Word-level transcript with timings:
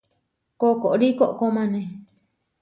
Koʼkóri 0.59 1.07
koʼkómane. 1.19 1.81